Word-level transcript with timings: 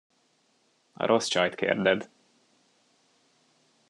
A 0.95 1.05
rossz 1.05 1.27
csajt 1.27 1.55
kérded. 1.55 2.09